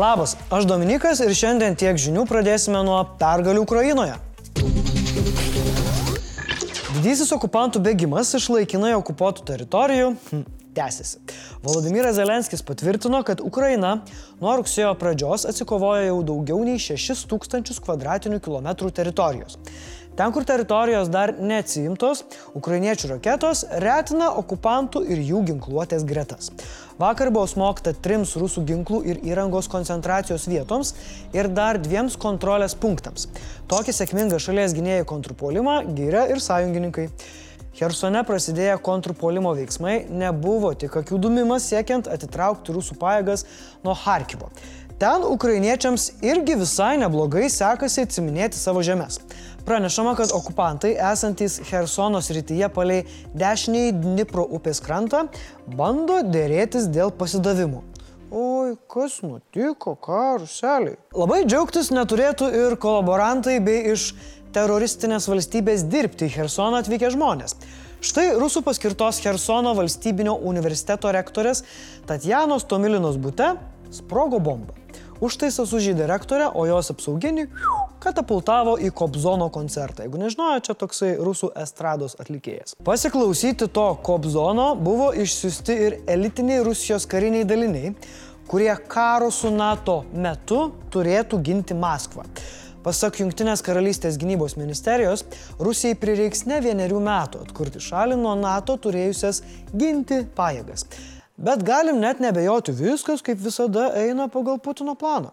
[0.00, 4.14] Labas, aš Dominikas ir šiandien tiek žinių pradėsime nuo pergalių Ukrainoje.
[6.94, 10.46] Didysis okupantų bėgimas iš laikinai okupuotų teritorijų hm,
[10.78, 11.20] tęsiasi.
[11.60, 13.98] Volodymyras Zelenskis patvirtino, kad Ukraina
[14.40, 19.60] nuo rugsėjo pradžios atsikovojo jau daugiau nei 6000 km2 teritorijos.
[20.16, 22.24] Ten, kur teritorijos dar neatsiimtos,
[22.56, 26.50] ukrainiečių raketos retina okupantų ir jų ginkluotės gretas.
[27.00, 30.90] Vakar buvo smogta trims rusų ginklų ir įrangos koncentracijos vietoms
[31.32, 33.24] ir dar dviems kontrolės punktams.
[33.72, 37.06] Tokį sėkmingą šalies gynėjų kontrpuolimą gyrė ir sąjungininkai.
[37.80, 43.46] Hersone prasidėję kontrpuolimo veiksmai nebuvo tik akių dumimas siekiant atitraukti rusų pajėgas
[43.86, 44.50] nuo Harkivo.
[45.00, 49.16] Ten ukrainiečiams irgi visai neblogai sekasi atsiminėti savo žemės.
[49.64, 52.98] Pranešama, kad okupantai esantys Hersono srityje palei
[53.32, 55.22] dešiniai Dnipro upės krantą
[55.78, 57.80] bando dėrėtis dėl pasidavimų.
[58.28, 61.00] Oi, kas nutiko, karuseliai.
[61.16, 64.10] Labai džiaugtis neturėtų ir kolaborantai bei iš
[64.52, 67.56] teroristinės valstybės dirbti į Hersoną atvykę žmonės.
[68.04, 71.64] Štai rusų paskirtos Hersono valstybinio universiteto rektorės
[72.08, 73.54] Tatjanos Tomilinos bute
[73.94, 74.76] sprogo bomba.
[75.20, 77.44] Užtaisą sužydė rektorę, o jos apsauginį
[78.00, 80.06] katapultavo į Kobzono koncertą.
[80.06, 82.72] Jeigu nežinojo, čia toksai rusų estrados atlikėjas.
[82.86, 87.92] Pasiklausyti to Kobzono buvo išsiusti ir elitiniai Rusijos kariniai daliniai,
[88.48, 92.24] kurie karo su NATO metu turėtų ginti Maskvą.
[92.80, 95.26] Pasak Junktinės karalystės gynybos ministerijos,
[95.60, 99.42] Rusijai prireiks ne vienerių metų atkurti šalį nuo NATO turėjusias
[99.76, 100.88] ginti pajėgas.
[101.40, 105.30] Bet galim net nebejoti, viskas kaip visada eina pagal Putino planą.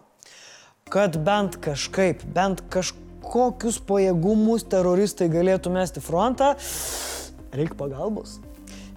[0.87, 6.53] Kad bent kažkaip, bent kažkokius pajėgumus teroristai galėtų mesti frontą,
[7.51, 8.37] reikia pagalbos.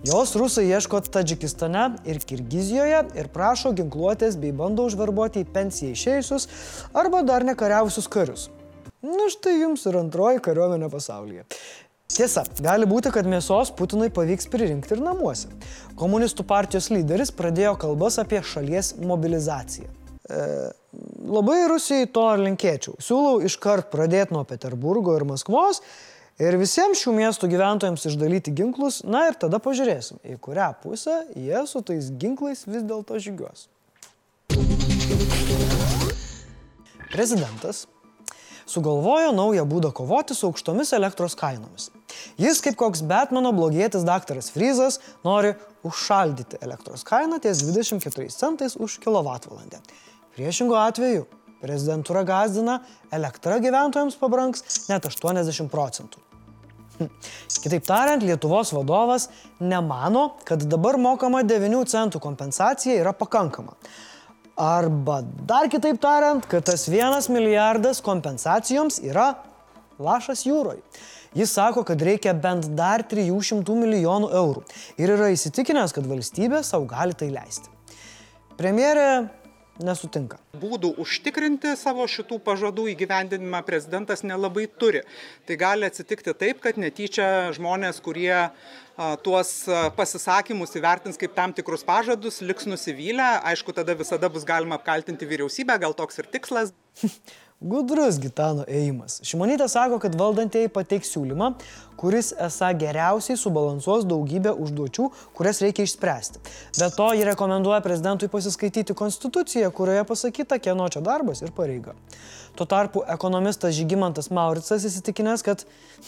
[0.07, 6.47] Jos rusai ieško Tadžikistane ir Kirgizijoje ir prašo ginkluotės bei bando užverbuoti į pensiją išėjusius
[6.97, 8.47] arba dar nekariavusius karius.
[9.03, 11.45] Na štai jums ir antroji kariuomenė pasaulyje.
[12.11, 15.51] Tiesa, gali būti, kad mėsos Putinui pavyks pririnkti ir namuose.
[15.99, 19.87] Komunistų partijos lyderis pradėjo kalbas apie šalies mobilizaciją.
[20.31, 20.47] E,
[21.23, 22.97] labai Rusijai to ar linkėčiau.
[23.03, 25.83] Siūlau iškart pradėti nuo Peterburgo ir Maskvos
[26.43, 31.63] ir visiems šių miestų gyventojams išdalyti ginklus, na ir tada pažiūrėsim, į kurią pusę jie
[31.71, 33.69] su tais ginklais vis dėlto žygiuos.
[37.11, 37.87] Prezidentas
[38.71, 41.91] sugalvojo naują būdą kovoti su aukštomis elektros kainomis.
[42.41, 45.55] Jis, kaip koks Batmano blogietis daktaras Fryzas, nori
[45.87, 49.83] užšaldyti elektros kainą ties 24 centais už kWh.
[50.37, 51.27] Priešingų atveju
[51.61, 52.81] prezidentūra gazdina,
[53.13, 56.23] elektra gyventojams pabranks net 80 procentų.
[57.01, 57.09] Hm.
[57.65, 59.29] Kitaip tariant, Lietuvos vadovas
[59.61, 63.77] nemano, kad dabar mokama 9 centų kompensacija yra pakankama.
[64.61, 69.33] Arba dar kitaip tariant, kad tas vienas milijardas kompensacijoms yra
[70.01, 70.83] lašas jūroje.
[71.35, 74.65] Jis sako, kad reikia bent dar 300 milijonų eurų
[74.99, 77.71] ir yra įsitikinęs, kad valstybė savo gali tai leisti.
[78.59, 79.29] Premjerė
[79.85, 80.41] nesutinka.
[80.61, 85.05] Būdų užtikrinti savo šitų pažadų įgyvendinimą prezidentas nelabai turi.
[85.49, 88.51] Tai gali atsitikti taip, kad netyčia žmonės, kurie a,
[89.25, 89.53] tuos
[89.97, 93.37] pasisakymus įvertins kaip tam tikrus pažadus, liks nusivylę.
[93.53, 96.75] Aišku, tada visada bus galima apkaltinti vyriausybę, gal toks ir tikslas.
[97.61, 99.19] Gudrus Gitano ėjimas.
[99.21, 101.51] Šimonytė sako, kad valdantieji pateiks siūlymą,
[102.01, 106.41] kuris esą geriausiai subalansuos daugybę užduočių, kurias reikia išspręsti.
[106.79, 111.93] Be to, ji rekomenduoja prezidentui pasiskaityti konstituciją, kurioje pasakyta, kieno čia darbas ir pareiga.
[112.57, 115.67] Tuo tarpu ekonomistas Žygimantas Mauricas įsitikinęs, kad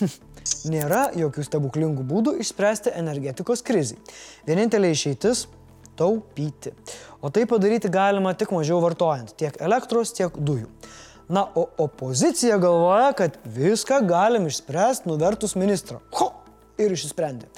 [0.72, 4.00] nėra jokių stebuklingų būdų išspręsti energetikos krizį.
[4.48, 5.50] Vienintelė išeitis-
[6.00, 6.72] taupyti.
[7.20, 10.72] O tai padaryti galima tik mažiau vartojant tiek elektros, tiek dujų.
[11.32, 16.02] Na, o opozicija galvoja, kad viską galim išspręsti nuvertus ministrą.
[16.18, 16.28] Ho!
[16.80, 17.48] Ir išsprendė.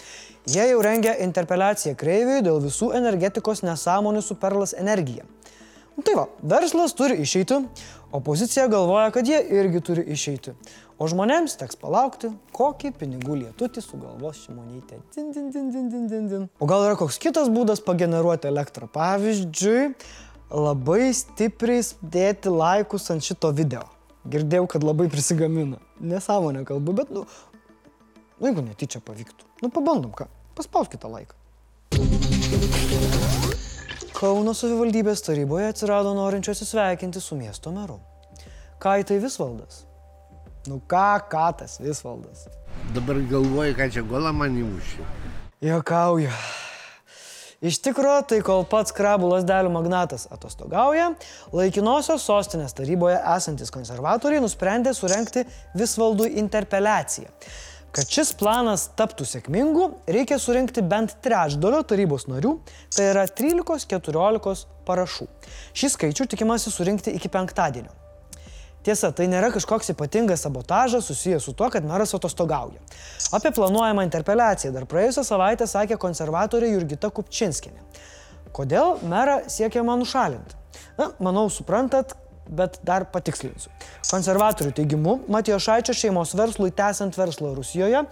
[0.46, 5.26] Jie jau rengia interpeliaciją Kreiviui dėl visų energetikos nesąmonių su Perlas energija.
[5.96, 7.60] Nu, tai va, verslas turi išeiti,
[8.14, 10.54] opozicija galvoja, kad jie irgi turi išeiti.
[10.94, 15.00] O žmonėms teks palaukti, kokį pinigų lietutį sugalvos šimonytė.
[15.16, 16.44] Din, din, din, din, din, din, din.
[16.62, 18.86] O gal yra koks kitas būdas pageneruoti elektrą?
[18.94, 19.94] Pavyzdžiui,
[20.50, 23.84] labai stipriai dėti laikus ant šito video.
[24.28, 25.80] Girdėjau, kad labai prisigamina.
[26.00, 27.26] Nesąmonę kalbu, bet, nu,
[28.40, 29.48] nu jeigu netyčia pavyktų.
[29.62, 30.28] Nu, pabandom ką.
[30.56, 31.36] Paspauskite laiką.
[34.14, 37.98] Kauno savivaldybės taryboje atsirado norinčių atsisveikinti su miesto meru.
[38.80, 39.84] Ką į tai visvaldas?
[40.70, 42.46] Nu ką, ką tas visvaldas?
[42.96, 45.08] Dabar galvoju, ką čia gola man įmušė.
[45.64, 46.32] Jokauju.
[47.62, 51.12] Iš tikrųjų, tai kol pats krabų lasdelių magnatas atostogauja,
[51.54, 55.46] laikinosios sostinės taryboje esantis konservatoriai nusprendė surenkti
[55.78, 57.30] Visvaldui interpeliaciją.
[57.94, 62.56] Kad šis planas taptų sėkmingu, reikia surinkti bent trečdalio tarybos narių,
[62.90, 65.28] tai yra 13-14 parašų.
[65.78, 68.03] Šį skaičių tikimasi surinkti iki penktadienio.
[68.84, 72.82] Tiesa, tai nėra kažkoks ypatingas sabotažas susijęs su to, kad meras atostogauja.
[73.32, 77.80] Apie planuojamą interpeliaciją dar praėjusią savaitę sakė konservatorė Jurgita Kupčinskinė.
[78.54, 80.60] Kodėl merą siekiama nušalinti?
[80.98, 82.12] Na, manau, suprantat,
[82.44, 83.70] bet dar patikslinsiu.
[84.10, 88.02] Konservatorių teigimu, Matijo Šaičio šeimos verslui tęsiant verslą Rusijoje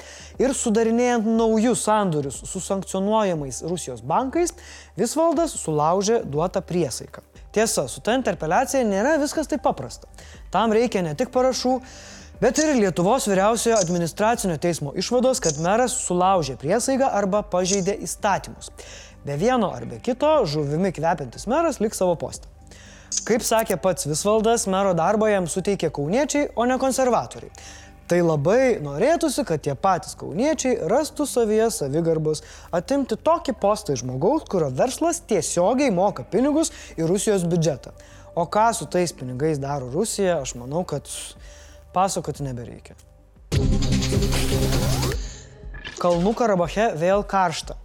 [0.40, 4.56] ir sudarinėjant naujus sandorius su sankcionuojamais Rusijos bankais,
[4.96, 7.22] Visvaldas sulaužė duotą priesaiką.
[7.52, 10.08] Tiesa, su ta interpeliacija nėra viskas taip paprasta.
[10.52, 11.78] Tam reikia ne tik parašų,
[12.42, 18.68] bet ir Lietuvos vyriausiojo administracinio teismo išvados, kad meras sulaužė priesaigą arba pažeidė įstatymus.
[19.24, 22.50] Be vieno ar be kito žuvimi kvepiantis meras liks savo postą.
[23.28, 27.52] Kaip sakė pats Visvaldas, mero darbą jam suteikė kauniečiai, o ne konservatoriai.
[28.10, 32.42] Tai labai norėtųsi, kad tie patys kauniečiai rastų savyje savigarbos
[32.74, 37.94] atimti tokį postą iš žmogaus, kurio verslas tiesiogiai moka pinigus į Rusijos biudžetą.
[38.34, 41.08] O ką su tais pinigais daro Rusija, aš manau, kad
[41.92, 42.96] pasakoti nebereikia.
[46.00, 47.76] Kalnų Karabache vėl karšta.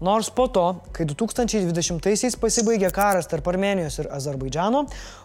[0.00, 0.62] Nors po to,
[0.92, 4.82] kai 2020-aisiais pasibaigė karas tarp Armenijos ir Azerbaidžiano,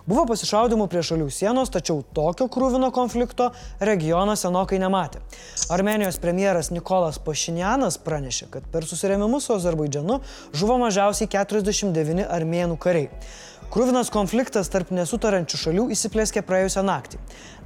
[0.07, 3.49] buvo pasišaudimų prie šalių sienos, tačiau tokio krūvino konflikto
[3.83, 5.19] regionas senokai nematė.
[5.75, 10.21] Armenijos premjeras Nikolas Pašinjanas pranešė, kad per susirėmimus su Azerbaidžianu
[10.55, 13.11] žuvo mažiausiai 49 armėnų kariai.
[13.71, 17.21] Krūvinas konfliktas tarp nesutarančių šalių įsiplėskė praėjusią naktį.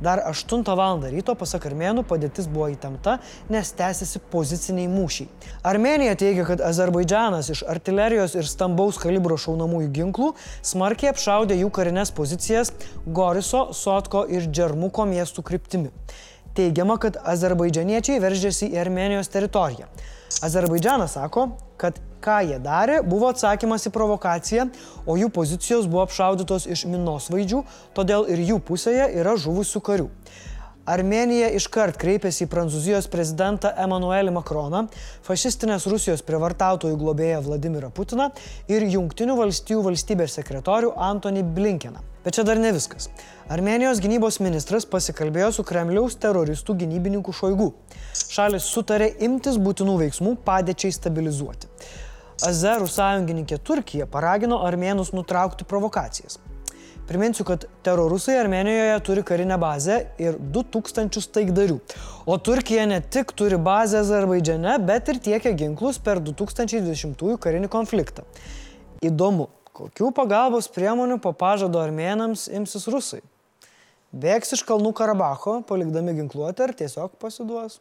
[0.06, 1.02] Dar 8 val.
[1.10, 3.16] ryto, pasak armėnų, padėtis buvo įtempta,
[3.50, 5.26] nes tęsiasi poziciniai mūšiai.
[5.66, 10.30] Armenija teigia, kad Azerbaidžanas iš artilerijos ir stambaus kalibro šaunamųjų ginklų
[10.62, 12.76] smarkiai apšaudė jų karinės pozicijas
[13.08, 15.90] Goriso, Sotko ir Džermuko miestų kryptimi.
[16.54, 19.90] Teigiama, kad azerbaidžianiečiai veržėsi į Armenijos teritoriją.
[20.46, 24.68] Azerbaidžanas sako, kad ką jie darė, buvo atsakymas į provokaciją,
[25.06, 27.62] o jų pozicijos buvo apšaudytos iš minosvaidžių,
[27.98, 30.10] todėl ir jų pusėje yra žuvusių karių.
[30.86, 34.84] Armenija iškart kreipėsi į Prancūzijos prezidentą Emanuelį Makroną,
[35.26, 38.28] fašistinės Rusijos privartautojų globėją Vladimirą Putiną
[38.70, 42.04] ir Junktinių valstijų valstybės sekretorių Antony Blinkeną.
[42.22, 43.10] Bet čia dar ne viskas.
[43.50, 47.72] Armenijos gynybos ministras pasikalbėjo su Kremliaus teroristų gynybininkų šoigu.
[48.14, 51.70] Šalis sutarė imtis būtinų veiksmų padėčiai stabilizuoti.
[52.44, 56.40] Azerų sąjungininkė Turkija paragino armėnus nutraukti provokacijas.
[57.08, 61.78] Priminsiu, kad terorusai Armenijoje turi karinę bazę ir 2000 taikdarių.
[62.26, 68.26] O Turkija ne tik turi bazę Azerbaidžiane, bet ir tiekia ginklus per 2020 karinį konfliktą.
[69.06, 69.48] Įdomu,
[69.78, 73.22] kokių pagalbos priemonių po pažado armėnams imsis rusai.
[74.16, 77.78] Bėgs iš kalnų Karabacho, palikdami ginkluotę ar tiesiog pasiduos.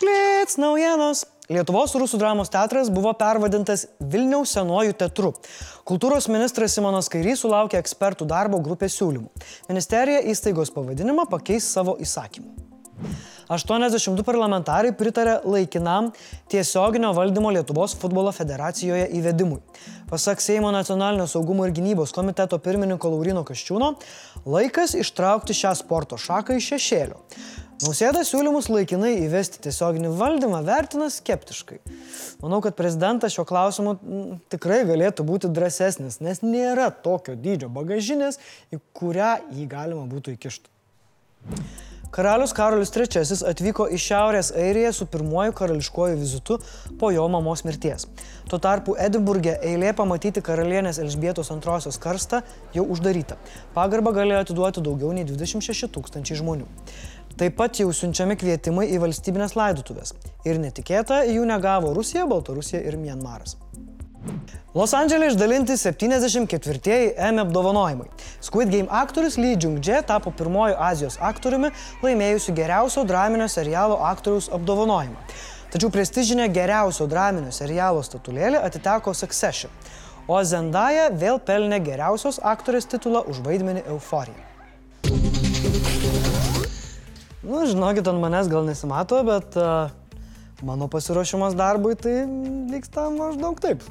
[0.00, 1.26] Klėts naujienos.
[1.46, 5.28] Lietuvos rusų dramos teatras buvo pervadintas Vilniaus senojų teatru.
[5.86, 9.30] Kultūros ministras Simonas Kairys sulaukė ekspertų darbo grupės siūlymų.
[9.70, 12.50] Ministerija įstaigos pavadinimą pakeis savo įsakymu.
[13.46, 16.08] 82 parlamentarai pritarė laikinam
[16.50, 19.60] tiesioginio valdymo Lietuvos futbolo federacijoje įvedimui.
[20.10, 23.92] Pasak Seimo nacionalinio saugumo ir gynybos komiteto pirmininko Laurino Kaščiūno,
[24.50, 27.22] laikas ištraukti šią sporto šaką iš šešėlio.
[27.76, 31.82] Nausėda siūlymus laikinai įvesti tiesioginį valdymą vertina skeptiškai.
[32.40, 38.40] Manau, kad prezidentas šio klausimu m, tikrai galėtų būti drąsesnis, nes nėra tokio dydžio bagažinės,
[38.72, 40.72] į kurią jį galima būtų įkišti.
[42.16, 46.56] Karalius Karolis III atvyko į Šiaurės Airiją su pirmuoju karališkuoju vizitu
[47.00, 48.06] po jo mamos mirties.
[48.48, 52.40] Tuo tarpu Edinburgė eilė pamatyti karalienės Elžbietos II karstą
[52.72, 53.36] jau uždaryta.
[53.74, 56.70] Pagarbą galėjo atiduoti daugiau nei 26 tūkstančiai žmonių.
[57.36, 60.14] Taip pat jau siunčiami kvietimai į valstybinės laidotuvės.
[60.48, 63.58] Ir netikėta, jų negavo Rusija, Baltarusija ir Mianmaras.
[64.76, 68.08] Los Andželė išdalinti 74-ieji Emmy apdovanojimai.
[68.44, 71.70] Squid Game aktorius Lee Jung-jae tapo pirmoju Azijos aktoriumi
[72.02, 75.20] laimėjusiu geriausio draminio serialo aktoriaus apdovanojimą.
[75.72, 79.72] Tačiau prestižinė geriausio draminio serialo statulėlė atiteko Succession,
[80.28, 84.40] o Zendaya vėl pelnė geriausios aktorės titulą už vaidmenį Euforija.
[87.46, 89.92] Nu, žinokit, ant manęs gal nesimato, bet uh,
[90.66, 92.24] mano pasiruošimas darbui tai
[92.72, 93.84] vyksta maždaug taip.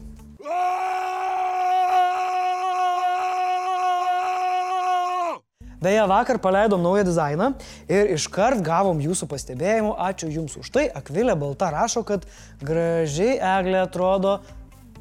[5.79, 7.53] Beje, vakar paleidom naują dizainą
[7.87, 9.95] ir iškart gavom jūsų pastebėjimų.
[10.03, 10.85] Ačiū Jums už tai.
[10.91, 12.27] Akvilė Balta rašo, kad
[12.59, 14.39] gražiai eglė atrodo.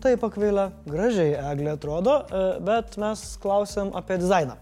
[0.05, 4.59] Taip, Akvilė, gražiai eglė atrodo, e, bet mes klausim apie dizainą.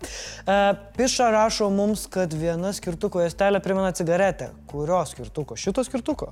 [0.46, 0.58] E,
[0.94, 4.52] Piša rašo mums, kad viena skirtuko juostelė primena cigaretę.
[4.70, 5.56] Kurios skirtuko?
[5.58, 6.28] Šito skirtuko?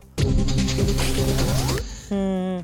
[2.13, 2.63] Hmm.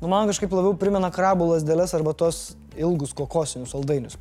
[0.00, 2.42] Nu, man kažkaip labiau primena krabų lasdelės arba tos
[2.74, 4.18] ilgus kokosinius saldainius.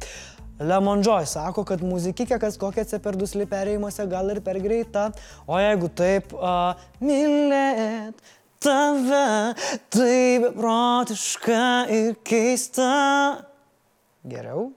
[0.62, 5.10] Lemon Joy sako, kad muzikikė kas kokia ceperdusli perėjimuose gal ir per greita,
[5.50, 8.22] o jeigu taip, uh, mylėt
[8.64, 9.56] tave,
[9.92, 12.94] tai beprotiška ir keista.
[14.24, 14.72] Geriau?